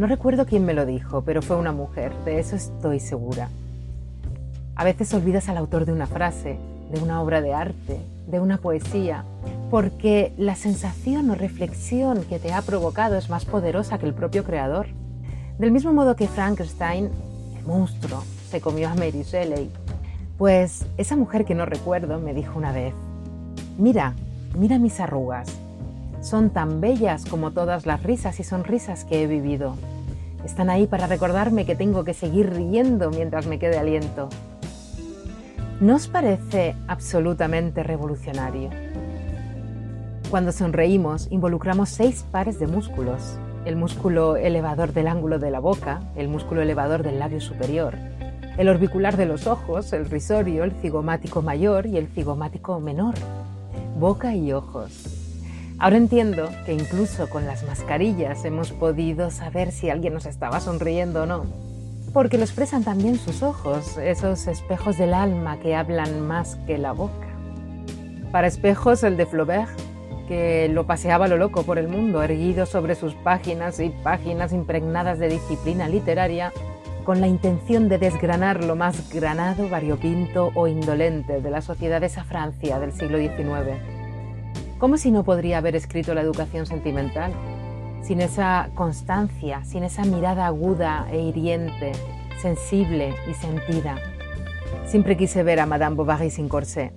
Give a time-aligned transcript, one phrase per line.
[0.00, 3.50] No recuerdo quién me lo dijo, pero fue una mujer, de eso estoy segura.
[4.74, 6.56] A veces olvidas al autor de una frase,
[6.90, 9.26] de una obra de arte, de una poesía,
[9.70, 14.42] porque la sensación o reflexión que te ha provocado es más poderosa que el propio
[14.42, 14.86] creador.
[15.58, 17.10] Del mismo modo que Frankenstein,
[17.58, 19.70] el monstruo, se comió a Mary Shelley,
[20.38, 22.94] pues esa mujer que no recuerdo me dijo una vez,
[23.76, 24.14] mira,
[24.56, 25.54] mira mis arrugas,
[26.22, 29.74] son tan bellas como todas las risas y sonrisas que he vivido.
[30.44, 34.28] Están ahí para recordarme que tengo que seguir riendo mientras me quede aliento.
[35.80, 38.70] ¿No os parece absolutamente revolucionario?
[40.30, 43.38] Cuando sonreímos, involucramos seis pares de músculos.
[43.64, 47.96] El músculo elevador del ángulo de la boca, el músculo elevador del labio superior,
[48.56, 53.14] el orbicular de los ojos, el risorio, el cigomático mayor y el cigomático menor.
[53.98, 55.19] Boca y ojos.
[55.80, 61.22] Ahora entiendo que incluso con las mascarillas hemos podido saber si alguien nos estaba sonriendo
[61.22, 61.46] o no,
[62.12, 66.92] porque lo expresan también sus ojos, esos espejos del alma que hablan más que la
[66.92, 67.28] boca.
[68.30, 69.70] Para espejos el de Flaubert,
[70.28, 75.18] que lo paseaba lo loco por el mundo, erguido sobre sus páginas y páginas impregnadas
[75.18, 76.52] de disciplina literaria,
[77.06, 82.08] con la intención de desgranar lo más granado, variopinto o indolente de la sociedad de
[82.08, 83.99] esa Francia del siglo XIX
[84.80, 87.34] ¿Cómo si no podría haber escrito la educación sentimental?
[88.02, 91.92] Sin esa constancia, sin esa mirada aguda e hiriente,
[92.40, 93.96] sensible y sentida.
[94.86, 96.94] Siempre quise ver a Madame Bovary sin corsé.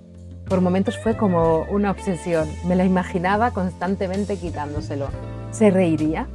[0.48, 2.48] Por momentos fue como una obsesión.
[2.66, 5.08] Me la imaginaba constantemente quitándoselo.
[5.50, 6.26] ¿Se reiría?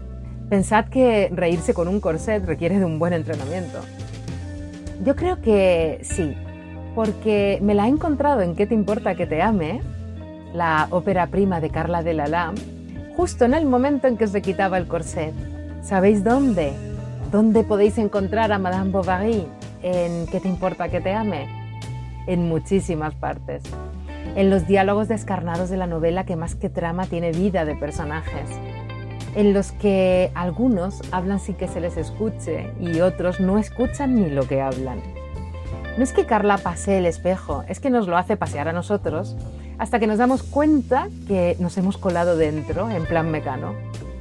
[0.51, 3.79] Pensad que reírse con un corset requiere de un buen entrenamiento.
[5.03, 6.35] Yo creo que sí,
[6.93, 9.81] porque me la he encontrado en ¿Qué te importa que te ame?
[10.53, 12.53] La ópera prima de Carla de Lala,
[13.15, 15.33] justo en el momento en que se quitaba el corset.
[15.83, 16.73] ¿Sabéis dónde?
[17.31, 19.45] ¿Dónde podéis encontrar a Madame Bovary?
[19.83, 21.47] ¿En qué te importa que te ame?
[22.27, 23.63] En muchísimas partes.
[24.35, 28.49] En los diálogos descarnados de la novela que más que trama tiene vida de personajes.
[29.35, 34.29] En los que algunos hablan sin que se les escuche y otros no escuchan ni
[34.29, 35.01] lo que hablan.
[35.97, 39.35] No es que Carla pase el espejo, es que nos lo hace pasear a nosotros
[39.79, 43.73] hasta que nos damos cuenta que nos hemos colado dentro en plan mecano.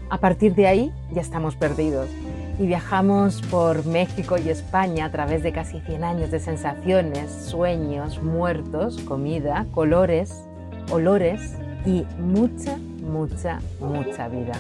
[0.09, 2.09] A partir de ahí ya estamos perdidos
[2.59, 8.23] y viajamos por México y España a través de casi 100 años de sensaciones, sueños,
[8.23, 10.45] muertos, comida, colores,
[10.91, 11.55] olores
[11.85, 14.55] y mucha, mucha, mucha vida.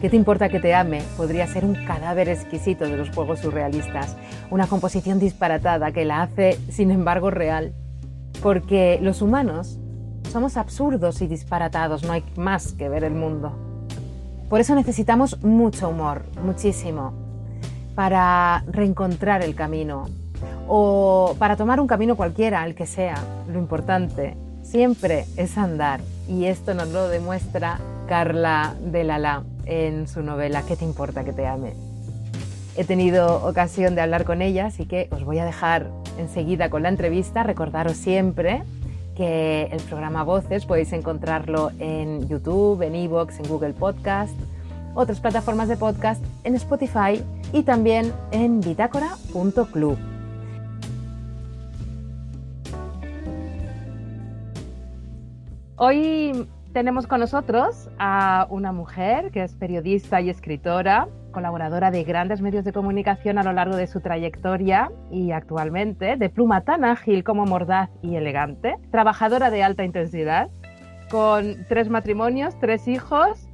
[0.00, 1.02] ¿Qué te importa que te ame?
[1.16, 4.16] Podría ser un cadáver exquisito de los juegos surrealistas,
[4.50, 7.72] una composición disparatada que la hace, sin embargo, real.
[8.40, 9.80] Porque los humanos
[10.28, 13.52] somos absurdos y disparatados, no hay más que ver el mundo.
[14.48, 17.12] Por eso necesitamos mucho humor, muchísimo,
[17.94, 20.06] para reencontrar el camino
[20.66, 23.16] o para tomar un camino cualquiera, el que sea.
[23.50, 30.22] Lo importante siempre es andar y esto nos lo demuestra Carla de Lala en su
[30.22, 31.74] novela ¿Qué te importa que te ame?
[32.76, 36.84] He tenido ocasión de hablar con ella, así que os voy a dejar enseguida con
[36.84, 37.42] la entrevista.
[37.42, 38.62] Recordaros siempre
[39.18, 44.32] que el programa Voces podéis encontrarlo en YouTube, en Evox, en Google Podcast,
[44.94, 47.20] otras plataformas de podcast, en Spotify
[47.52, 49.98] y también en bitácora.club.
[55.74, 62.40] Hoy tenemos con nosotros a una mujer que es periodista y escritora, colaboradora de grandes
[62.40, 67.22] medios de comunicación a lo largo de su trayectoria y actualmente de pluma tan ágil
[67.22, 70.48] como mordaz y elegante, trabajadora de alta intensidad,
[71.12, 73.47] con tres matrimonios, tres hijos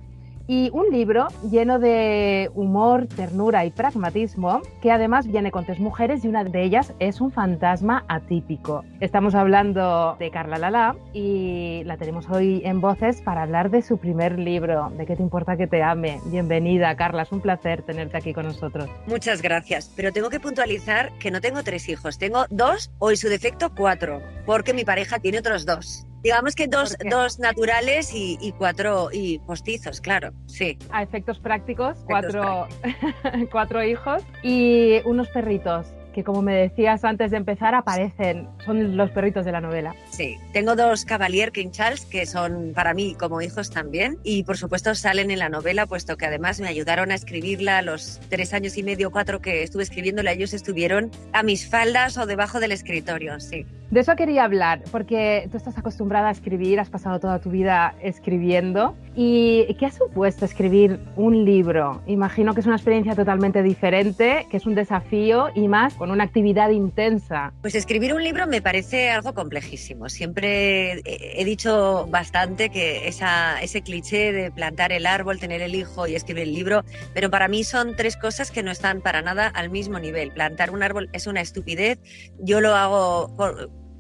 [0.46, 6.24] y un libro lleno de humor, ternura y pragmatismo, que además viene con tres mujeres
[6.24, 8.84] y una de ellas es un fantasma atípico.
[9.00, 13.98] Estamos hablando de Carla Lala y la tenemos hoy en voces para hablar de su
[13.98, 16.20] primer libro, ¿De qué te importa que te ame?
[16.26, 18.88] Bienvenida, Carla, es un placer tenerte aquí con nosotros.
[19.06, 23.16] Muchas gracias, pero tengo que puntualizar que no tengo tres hijos, tengo dos o en
[23.16, 26.06] su defecto cuatro, porque mi pareja tiene otros dos.
[26.24, 30.78] Digamos que dos, dos naturales y, cuatro y postizos, claro, sí.
[30.90, 32.66] A efectos prácticos, cuatro,
[33.52, 39.10] cuatro hijos y unos perritos que como me decías antes de empezar aparecen, son los
[39.10, 39.94] perritos de la novela.
[40.10, 44.56] Sí, tengo dos Cavalier King Charles que son para mí como hijos también y por
[44.56, 48.78] supuesto salen en la novela puesto que además me ayudaron a escribirla los tres años
[48.78, 53.40] y medio, cuatro que estuve escribiéndola, ellos estuvieron a mis faldas o debajo del escritorio,
[53.40, 53.66] sí.
[53.90, 57.94] De eso quería hablar, porque tú estás acostumbrada a escribir, has pasado toda tu vida
[58.00, 58.96] escribiendo.
[59.14, 62.02] ¿Y qué ha supuesto escribir un libro?
[62.06, 66.24] Imagino que es una experiencia totalmente diferente, que es un desafío y más con una
[66.24, 67.52] actividad intensa.
[67.60, 70.08] Pues escribir un libro me parece algo complejísimo.
[70.08, 76.08] Siempre he dicho bastante que esa, ese cliché de plantar el árbol, tener el hijo
[76.08, 76.82] y escribir el libro,
[77.12, 80.32] pero para mí son tres cosas que no están para nada al mismo nivel.
[80.32, 82.00] Plantar un árbol es una estupidez.
[82.40, 83.30] Yo lo hago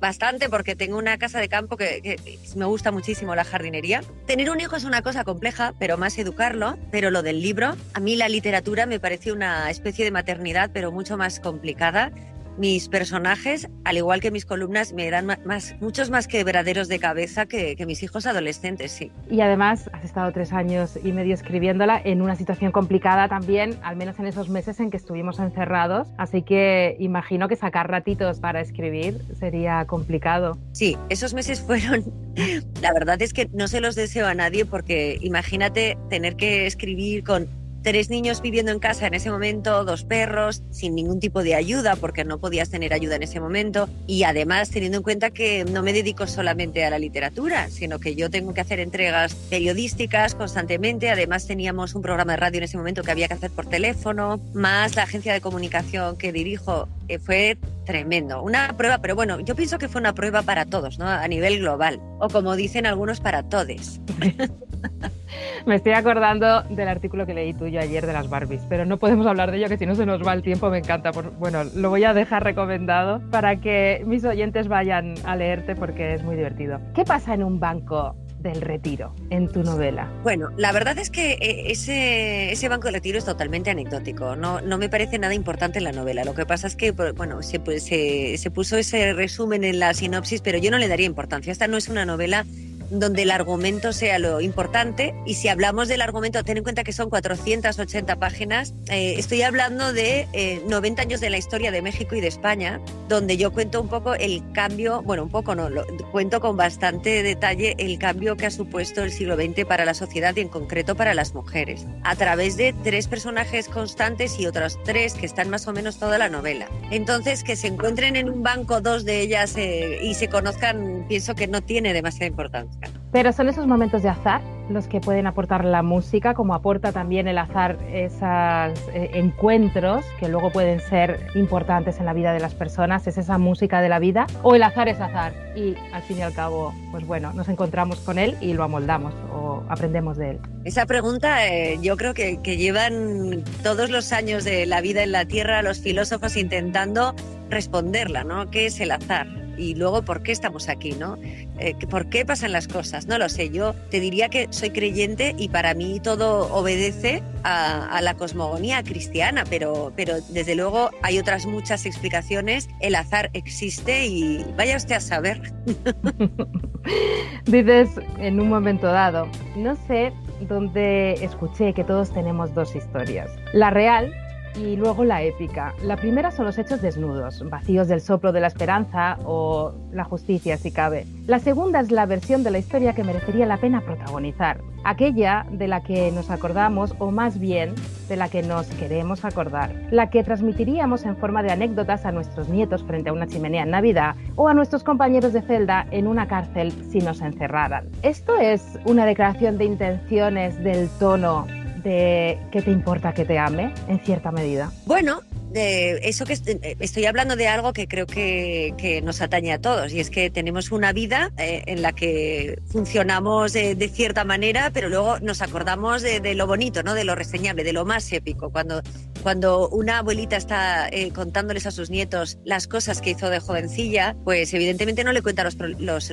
[0.00, 2.18] bastante porque tengo una casa de campo que,
[2.56, 4.02] me gusta muchísimo la jardinería.
[4.26, 6.76] Tener un hijo es una cosa compleja, pero más educarlo.
[6.90, 10.92] Pero lo del libro, a mí la literatura me parece una especie de maternidad, pero
[10.92, 12.12] mucho más complicada
[12.58, 17.46] mis personajes, al igual que mis columnas, me dan más, muchos más quebraderos de cabeza
[17.46, 19.12] que, mis hijos adolescentes, sí.
[19.30, 23.96] Y además has estado tres años y medio escribiéndola en una situación complicada también, al
[23.96, 28.60] menos en esos meses en que estuvimos encerrados, así que imagino que sacar ratitos para
[28.60, 30.56] escribir sería complicado.
[30.72, 32.04] Sí, esos meses fueron,
[32.80, 37.22] la verdad es que no se los deseo a nadie porque imagínate tener que escribir
[37.24, 37.48] con
[37.84, 41.96] tres niños viviendo en casa en ese momento, dos perros, sin ningún tipo de ayuda,
[41.96, 45.82] porque no podías tener ayuda en ese momento, y además teniendo en cuenta que no
[45.82, 51.10] me dedico solamente a la literatura, sino que yo tengo que hacer entregas periodísticas constantemente,
[51.10, 54.40] además teníamos un programa de radio en ese momento que había que hacer por teléfono,
[54.54, 59.54] más la agencia de comunicación que dirijo, eh, fue tremendo, una prueba, pero bueno, yo
[59.54, 61.06] pienso que fue una prueba para todos, ¿no?
[61.06, 64.00] A nivel global, o como dicen algunos, para todes.
[65.66, 69.26] Me estoy acordando del artículo que leí tuyo ayer de las Barbies, pero no podemos
[69.26, 71.10] hablar de ello, que si no se nos va el tiempo, me encanta.
[71.10, 76.22] Bueno, lo voy a dejar recomendado para que mis oyentes vayan a leerte porque es
[76.22, 76.80] muy divertido.
[76.94, 80.10] ¿Qué pasa en un banco del retiro en tu novela?
[80.22, 84.60] Bueno, la verdad es que eh, ese, ese banco de retiro es totalmente anecdótico, no,
[84.60, 86.24] no me parece nada importante en la novela.
[86.24, 90.42] Lo que pasa es que, bueno, se, se, se puso ese resumen en la sinopsis,
[90.42, 91.50] pero yo no le daría importancia.
[91.50, 92.44] Esta no es una novela
[92.90, 95.14] donde el argumento sea lo importante.
[95.26, 98.74] Y si hablamos del argumento, ten en cuenta que son 480 páginas.
[98.88, 102.80] Eh, estoy hablando de 90 eh, años de la historia de México y de España,
[103.08, 107.22] donde yo cuento un poco el cambio, bueno, un poco no, lo, cuento con bastante
[107.22, 110.94] detalle el cambio que ha supuesto el siglo XX para la sociedad y en concreto
[110.94, 115.66] para las mujeres, a través de tres personajes constantes y otros tres que están más
[115.66, 116.68] o menos toda la novela.
[116.90, 121.34] Entonces, que se encuentren en un banco dos de ellas eh, y se conozcan, pienso
[121.34, 122.90] que no tiene demasiada importancia.
[123.12, 127.28] Pero son esos momentos de azar los que pueden aportar la música, como aporta también
[127.28, 132.54] el azar esos eh, encuentros que luego pueden ser importantes en la vida de las
[132.54, 136.18] personas, es esa música de la vida, o el azar es azar y al fin
[136.18, 140.30] y al cabo, pues bueno, nos encontramos con él y lo amoldamos o aprendemos de
[140.30, 140.40] él.
[140.64, 145.12] Esa pregunta eh, yo creo que, que llevan todos los años de la vida en
[145.12, 147.14] la Tierra los filósofos intentando
[147.50, 148.50] responderla, ¿no?
[148.50, 149.43] ¿Qué es el azar?
[149.56, 151.18] Y luego por qué estamos aquí, ¿no?
[151.58, 153.06] Eh, ¿Por qué pasan las cosas?
[153.06, 158.00] No lo sé, yo te diría que soy creyente y para mí todo obedece a,
[158.02, 164.44] la cosmogonía cristiana, pero, pero desde luego hay otras muchas explicaciones, el azar existe y
[164.56, 165.40] vaya usted a saber.
[167.46, 170.12] Dices en un momento dado, no sé
[170.48, 173.30] dónde escuché que todos tenemos dos historias.
[173.52, 174.12] La real
[174.56, 175.74] y luego la épica.
[175.82, 180.56] La primera son los hechos desnudos, vacíos del soplo de la esperanza o la justicia
[180.56, 181.06] si cabe.
[181.26, 185.68] La segunda es la versión de la historia que merecería la pena protagonizar, aquella de
[185.68, 187.74] la que nos acordamos o más bien
[188.08, 192.48] de la que nos queremos acordar, la que transmitiríamos en forma de anécdotas a nuestros
[192.48, 196.28] nietos frente a una chimenea en Navidad o a nuestros compañeros de celda en una
[196.28, 197.86] cárcel si nos encerraran.
[198.02, 201.46] Esto es una declaración de intenciones del tono
[201.84, 204.72] qué te importa que te ame, en cierta medida?
[204.86, 205.20] Bueno,
[205.54, 209.92] de eso que eh, estoy hablando de algo que creo que, nos atañe a todos
[209.92, 214.88] y es que tenemos una vida eh, en la que funcionamos de cierta manera, pero
[214.88, 216.94] luego nos acordamos de, lo bonito, ¿no?
[216.94, 218.50] de lo reseñable, de lo más épico.
[218.50, 218.82] Cuando,
[219.22, 224.16] cuando una abuelita está eh, contándoles a sus nietos las cosas que hizo de jovencilla,
[224.24, 226.12] pues evidentemente no le cuenta los, los,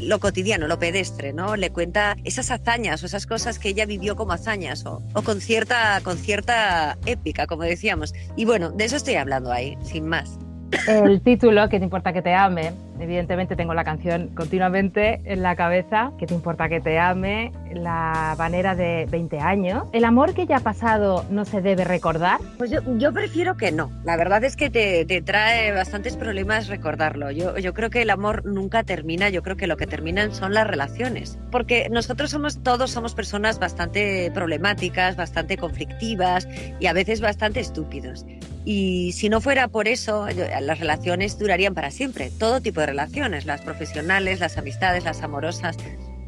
[0.00, 1.56] lo cotidiano, lo pedestre, ¿no?
[1.56, 5.40] Le cuenta esas hazañas o esas cosas que ella vivió como hazañas o, o con,
[5.40, 8.14] cierta, con cierta épica, como decíamos.
[8.36, 10.38] Y bueno, de eso estoy hablando ahí, sin más.
[10.86, 12.72] El título, que te importa que te ame?
[13.00, 17.52] Evidentemente tengo la canción continuamente en la cabeza, que te importa que te ame?
[17.72, 19.84] La manera de 20 años.
[19.92, 22.40] ¿El amor que ya ha pasado no se debe recordar?
[22.56, 23.90] Pues yo, prefiero que no.
[24.04, 27.30] La verdad es que te, trae bastantes problemas recordarlo.
[27.30, 30.54] Yo, yo creo que el amor nunca termina, yo creo que lo que terminan son
[30.54, 31.38] las relaciones.
[31.50, 38.24] Porque nosotros somos, todos somos personas bastante problemáticas, bastante conflictivas y a veces bastante estúpidos.
[38.64, 43.44] Y si no fuera por eso, las relaciones durarían para siempre, todo tipo de relaciones,
[43.44, 45.76] las profesionales, las amistades, las amorosas.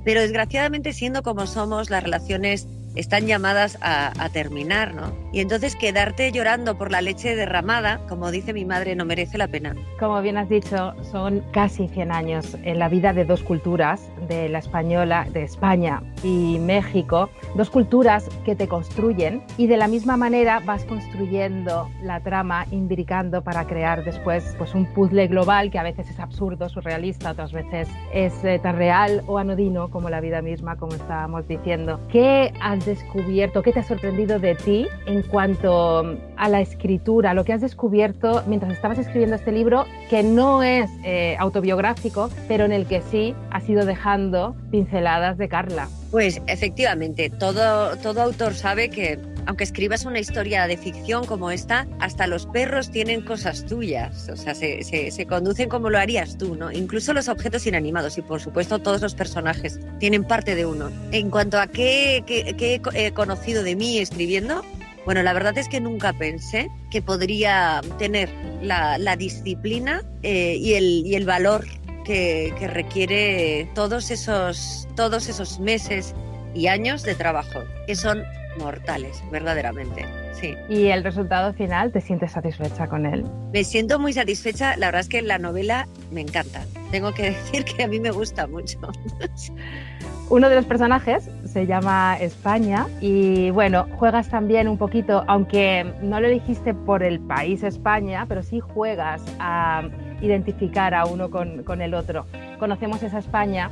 [0.04, 5.12] Pero desgraciadamente, siendo como somos, las relaciones están llamadas a, terminar, ¿no?
[5.32, 9.46] Y entonces quedarte llorando por la leche derramada, como dice mi madre, no merece la
[9.46, 9.74] pena.
[10.00, 14.48] Como bien has dicho, son casi 100 años en la vida de dos culturas, de
[14.48, 20.16] la española, de España y México, dos culturas que te construyen y de la misma
[20.16, 25.82] manera vas construyendo la trama, imbricando para crear después pues, un puzzle global que a
[25.82, 30.42] veces es absurdo, surrealista, otras veces es eh, tan real o anodino como la vida
[30.42, 32.00] misma, como estábamos diciendo.
[32.10, 37.44] ¿Qué has descubierto, qué te ha sorprendido de ti en cuanto a la escritura, lo
[37.44, 42.72] que has descubierto mientras estabas escribiendo este libro, que no es eh, autobiográfico, pero en
[42.72, 45.88] el que sí has ido dejando pinceladas de Carla?
[46.10, 51.86] Pues efectivamente, todo, todo autor sabe que aunque escribas una historia de ficción como esta,
[52.00, 56.56] hasta los perros tienen cosas tuyas, o sea, se, se, conducen como lo harías tú,
[56.56, 56.70] ¿no?
[56.72, 60.90] Incluso los objetos inanimados y por supuesto todos los personajes tienen parte de uno.
[61.12, 64.64] En cuanto a qué, qué, he conocido de mí escribiendo,
[65.04, 68.28] bueno, la verdad es que nunca pensé que podría tener
[68.62, 71.64] la, la disciplina eh, y, el, y, el, valor
[72.04, 76.14] que, que, requiere todos esos, todos esos meses
[76.54, 78.24] y años de trabajo, que son
[78.58, 80.06] mortales, verdaderamente.
[80.32, 80.54] Sí.
[80.68, 83.24] ¿Y el resultado final, te sientes satisfecha con él?
[83.52, 84.76] Me siento muy satisfecha.
[84.76, 86.64] La verdad es que la novela me encanta.
[86.90, 88.78] Tengo que decir que a mí me gusta mucho.
[90.28, 96.18] Uno de los personajes se llama España y bueno, juegas también un poquito, aunque no
[96.18, 99.84] lo dijiste por el país España, pero sí juegas a
[100.20, 102.26] identificar a uno con, con el otro.
[102.58, 103.70] Conocemos esa España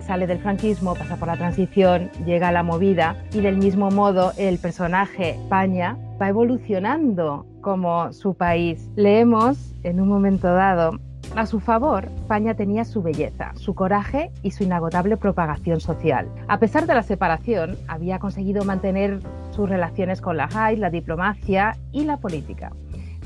[0.00, 4.32] sale del franquismo, pasa por la transición, llega a la movida y del mismo modo
[4.36, 8.88] el personaje España va evolucionando como su país.
[8.96, 10.98] Leemos en un momento dado
[11.34, 16.28] a su favor, España tenía su belleza, su coraje y su inagotable propagación social.
[16.48, 21.76] A pesar de la separación, había conseguido mantener sus relaciones con la high, la diplomacia
[21.92, 22.72] y la política.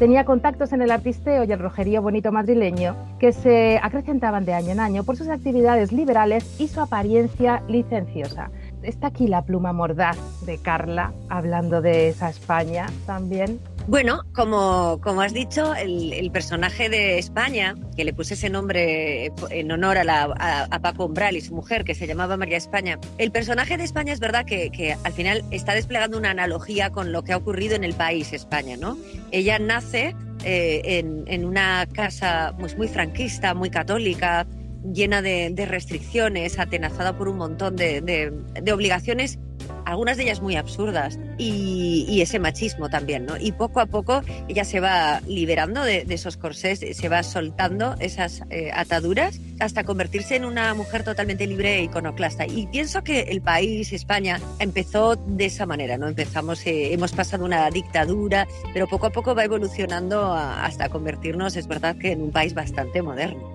[0.00, 4.70] Tenía contactos en el artisteo y el rojerío bonito madrileño que se acrecentaban de año
[4.70, 8.50] en año por sus actividades liberales y su apariencia licenciosa.
[8.82, 10.16] Está aquí la pluma mordaz
[10.46, 13.60] de Carla, hablando de esa España también.
[13.86, 19.72] Bueno, como, como has dicho, el, personaje de España, que le puse ese nombre en
[19.72, 23.84] honor a, Paco Umbral y su mujer, que se llamaba María España, el personaje de
[23.84, 27.74] España es verdad que, al final está desplegando una analogía con lo que ha ocurrido
[27.74, 28.96] en el país España, ¿no?
[29.32, 34.46] Ella nace eh, en, una casa pues, muy franquista, muy católica,
[34.84, 38.32] llena de, restricciones, atenazada por un montón de,
[38.72, 39.38] obligaciones,
[39.84, 43.36] algunas de ellas muy absurdas, y, ese machismo también, ¿no?
[43.38, 48.42] Y poco a poco ella se va liberando de, esos corsés, se va soltando esas
[48.50, 52.46] eh, ataduras hasta convertirse en una mujer totalmente libre e iconoclasta.
[52.46, 56.08] Y pienso que el país, España, empezó de esa manera, ¿no?
[56.08, 61.66] Empezamos, eh, hemos pasado una dictadura, pero poco a poco va evolucionando hasta convertirnos, es
[61.66, 63.50] verdad, que en un país bastante moderno.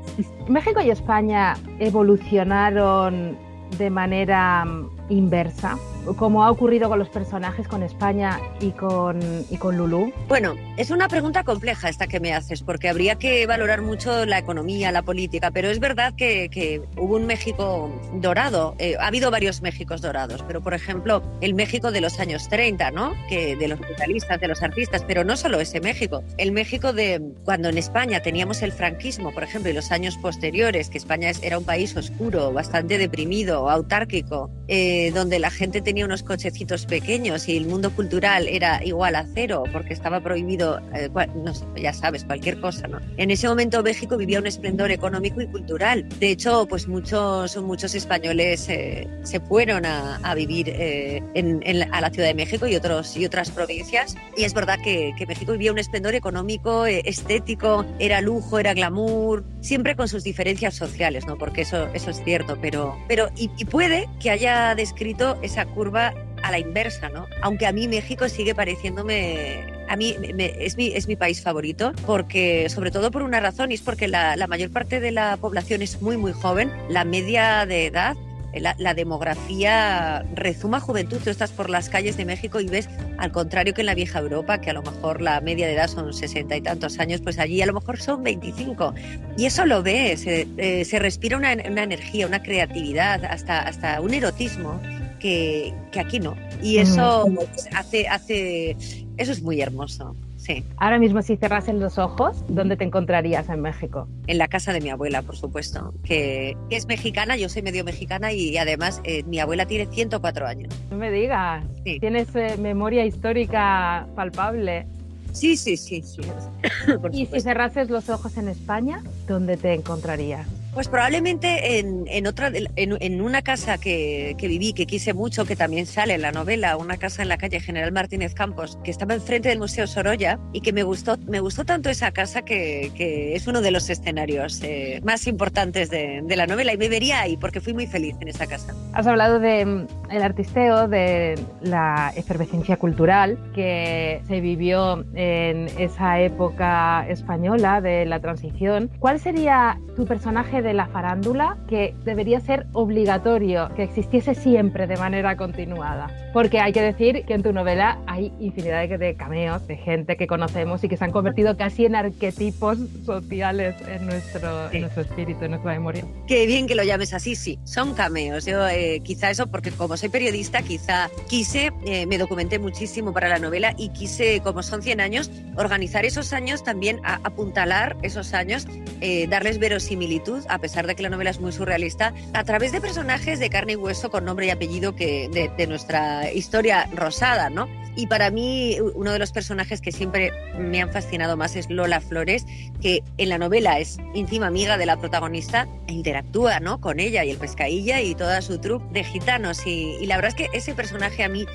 [0.48, 3.38] México y España evolucionaron
[3.78, 5.78] de manera mm, inversa,
[6.14, 9.20] como ha ocurrido con los personajes, con España y con,
[9.50, 10.14] y con Lulú?
[10.28, 14.38] Bueno, es una pregunta compleja esta que me haces, porque habría que valorar mucho la
[14.38, 19.32] economía, la política, pero es verdad que, que hubo un México dorado, eh, ha habido
[19.32, 23.14] varios Méxicos dorados, pero por ejemplo, el México de los años 30, ¿no?
[23.30, 27.22] Que de los capitalistas, de los artistas, pero no solo ese México, el México de
[27.44, 31.58] cuando en España teníamos el franquismo, por ejemplo, y los años posteriores, que España era
[31.58, 37.58] un país oscuro, bastante deprimido, autárquico, eh, donde la gente tenía unos cochecitos pequeños y
[37.58, 42.60] el mundo cultural era igual a cero porque estaba prohibido, eh, no ya sabes, cualquier
[42.60, 43.00] cosa, ¿no?
[43.18, 46.08] En ese momento México vivía un esplendor económico y cultural.
[46.20, 52.10] De hecho, pues muchos, muchos españoles eh, se fueron a, a vivir en, a la
[52.10, 54.16] Ciudad de México y, otros, y otras provincias.
[54.36, 59.44] Y es verdad que, que México vivía un esplendor económico, estético, era lujo, era glamour,
[59.62, 61.38] siempre con sus diferencias sociales, ¿no?
[61.38, 65.85] Porque eso, eso es cierto, pero, pero y, y puede que haya escrito esa curva
[65.94, 67.28] a la inversa, ¿no?
[67.42, 72.68] Aunque a mí México sigue pareciéndome a mí es, mi, es mi país favorito, porque,
[72.70, 75.84] sobre todo por una razón, y es porque la, la, mayor parte de la población
[75.84, 76.72] es muy, muy joven.
[76.90, 78.16] La media de edad
[78.60, 81.20] la, demografía rezuma juventud.
[81.24, 84.20] Tú estás por las calles de México y ves, al contrario que en la vieja
[84.20, 87.40] Europa, que a lo mejor la media de edad son sesenta y tantos años, pues
[87.40, 88.94] allí a lo mejor son 25.
[89.38, 94.82] Y eso lo ves, eh, se respira una, energía, una creatividad, hasta, hasta un erotismo
[95.26, 96.36] que, aquí no.
[96.62, 97.28] Y eso
[97.76, 98.78] hace, hace,
[99.18, 100.16] eso es muy hermoso.
[100.38, 100.64] sí.
[100.78, 104.08] Ahora mismo, si cerrasen los ojos, ¿dónde te encontrarías en México?
[104.28, 108.34] En la casa de mi abuela, por supuesto, que, es mexicana, yo soy medio mexicana
[108.34, 110.74] y además eh, mi abuela tiene 104 años.
[110.92, 114.86] No me digas, tienes eh, memoria histórica palpable.
[115.32, 116.22] Sí, sí, sí, sí.
[117.12, 120.48] y si cerrases los ojos en España, ¿dónde te encontrarías?
[120.76, 126.16] Pues probablemente en, otra, en, una casa que, viví, que quise mucho, que también sale
[126.16, 129.60] en la novela, una casa en la calle General Martínez Campos, que estaba enfrente del
[129.60, 132.92] Museo Sorolla y que me gustó, me gustó tanto esa casa que,
[133.34, 137.38] es uno de los escenarios eh, más importantes de, la novela y me vería ahí
[137.38, 138.74] porque fui muy feliz en esa casa.
[138.92, 146.20] Has hablado del mm, el artisteo, de la efervescencia cultural que se vivió en esa
[146.20, 148.92] época española de la transición.
[149.00, 154.98] ¿Cuál sería tu personaje de la farándula que debería ser obligatorio, que existiese siempre de
[154.98, 156.12] manera continuada.
[156.34, 160.28] Porque hay que decir que en tu novela hay infinidad de cameos de gente que
[160.28, 165.46] conocemos y que se han convertido casi en arquetipos sociales en nuestro, en nuestro espíritu,
[165.46, 166.04] en nuestra memoria.
[166.28, 168.46] Qué bien que lo llames así, sí, son cameos.
[168.46, 173.30] Yo eh, quizá eso, porque como soy periodista, quizá quise, eh, me documenté muchísimo para
[173.30, 178.34] la novela y quise, como son 100 años, organizar esos años también, a, apuntalar esos
[178.34, 178.68] años,
[179.02, 182.82] eh, darles verosimilitud a pesar de que la novela es muy surrealista, a través de
[182.82, 187.68] personajes de carne y hueso con nombre y apellido que de, nuestra historia rosada, ¿no?
[187.96, 192.02] Y para mí uno de los personajes que siempre me han fascinado más es Lola
[192.02, 192.46] Flores,
[192.82, 196.82] que en la novela es íntima amiga de la protagonista e interactúa ¿no?
[196.82, 199.66] con ella y el pescailla y toda su troupe de gitanos.
[199.66, 201.46] Y, y la verdad es que ese personaje a mí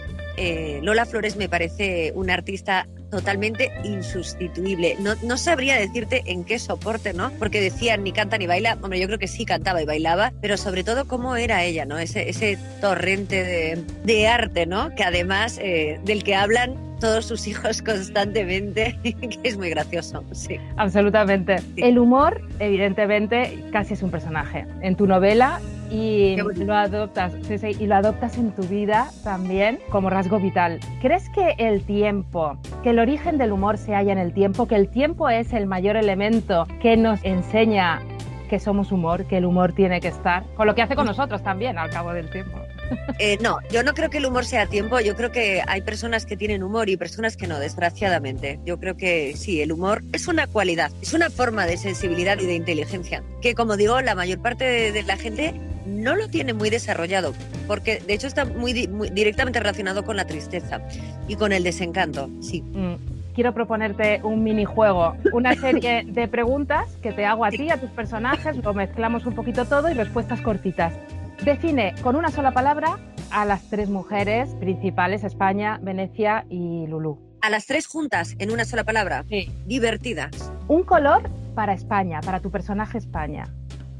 [0.43, 4.97] eh, Lola Flores me parece una artista totalmente insustituible.
[5.01, 7.31] No, no, sabría decirte en qué soporte, ¿no?
[7.39, 8.79] Porque decían ni canta ni baila.
[8.83, 11.99] Hombre, yo creo que sí cantaba y bailaba, pero sobre todo cómo era ella, ¿no?
[11.99, 14.95] Ese, ese torrente de, arte, ¿no?
[14.95, 20.59] Que además eh, del que hablan todos sus hijos constantemente, que es muy gracioso, sí.
[20.77, 21.57] Absolutamente.
[21.77, 24.67] El humor, evidentemente, casi es un personaje.
[24.83, 30.39] En tu novela y lo adoptas y lo adoptas en tu vida también como rasgo
[30.39, 30.81] vital.
[31.01, 34.77] ¿Crees que el tiempo, que el origen del humor se halla en el tiempo, que
[34.77, 38.01] el tiempo es el mayor elemento que nos enseña
[38.49, 41.43] que somos humor, que el humor tiene que estar, con lo que hace con nosotros
[41.43, 42.59] también al cabo del tiempo?
[43.19, 46.27] Eh, no, yo no creo que el humor sea tiempo, yo creo que hay personas
[46.27, 48.59] que tienen humor y personas que no, desgraciadamente.
[48.65, 52.47] Yo creo que sí, el humor es una cualidad, es una forma de sensibilidad y
[52.47, 55.55] de inteligencia, que como digo, la mayor parte de, la gente
[55.87, 57.33] no lo tiene muy desarrollado,
[57.67, 60.81] porque de hecho está muy, directamente relacionado con la tristeza
[61.29, 62.63] y con el desencanto, sí.
[62.63, 62.95] Mm,
[63.35, 67.91] quiero proponerte un minijuego, una serie de preguntas que te hago a ti, a tus
[67.91, 70.93] personajes, lo mezclamos un poquito todo y respuestas cortitas.
[71.45, 72.99] Define con una sola palabra
[73.31, 77.19] a las tres mujeres principales, España, Venecia y Lulú.
[77.41, 79.25] A las tres juntas, en una sola palabra.
[79.29, 79.51] Sí.
[79.67, 80.53] Divertidas.
[80.69, 83.47] Un color para España, para tu personaje España.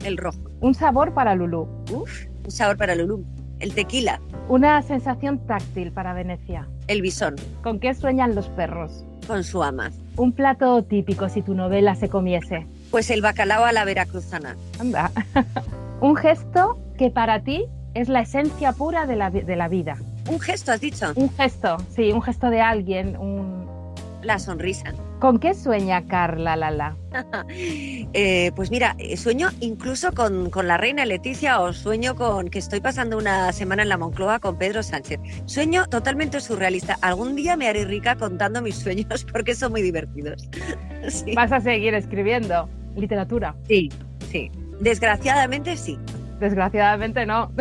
[0.05, 0.39] El rojo.
[0.61, 1.69] Un sabor para Lulú.
[1.93, 3.25] Uf, un sabor para Lulú.
[3.59, 4.21] El tequila.
[4.49, 6.67] Una sensación táctil para Venecia.
[6.87, 7.37] El bisón.
[7.63, 9.05] ¿Con qué sueñan los perros?
[9.27, 9.91] Con su ama.
[10.17, 12.67] Un plato típico si tu novela se comiese.
[12.91, 14.57] Pues el bacalao a la veracruzana.
[14.79, 15.11] Anda.
[16.01, 19.99] un gesto que para ti es la esencia pura de la, de la vida.
[20.29, 21.13] Un gesto, has dicho.
[21.17, 23.60] Un gesto, sí, un gesto de alguien, un...
[24.23, 24.93] La sonrisa.
[25.19, 26.97] ¿Con qué sueña Carla Lala?
[27.49, 32.59] eh, pues mira, eh, sueño incluso con, con, la reina Leticia o sueño con que
[32.59, 35.21] estoy pasando una semana en la Moncloa con Pedro Sánchez.
[35.47, 36.97] Sueño totalmente surrealista.
[37.03, 40.49] Algún día me haré rica contando mis sueños porque son muy divertidos.
[41.35, 43.55] ¿Vas a seguir escribiendo literatura?
[43.69, 43.91] Sí,
[44.31, 44.51] sí.
[44.81, 45.99] Desgraciadamente sí.
[46.41, 47.53] Desgraciadamente no.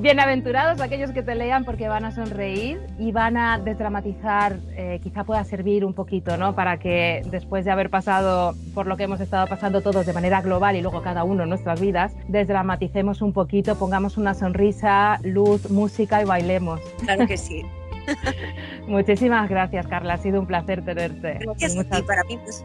[0.00, 5.24] Bienaventurados aquellos que te lean porque van a sonreír y van a desdramatizar, eh, quizá
[5.24, 6.54] pueda servir un poquito, ¿no?
[6.54, 10.40] Para que después de haber pasado por lo que hemos estado pasando todos de manera
[10.40, 15.68] global y luego cada uno en nuestras vidas, desdramaticemos un poquito, pongamos una sonrisa, luz,
[15.68, 16.80] música y bailemos.
[17.04, 17.64] Claro que sí.
[18.86, 20.14] Muchísimas gracias, Carla.
[20.14, 21.40] Ha sido un placer tenerte.
[21.40, 21.74] Gracias
[22.06, 22.38] para mí.
[22.44, 22.64] Pues...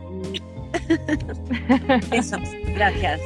[2.11, 2.37] Eso,
[2.75, 3.19] gracias.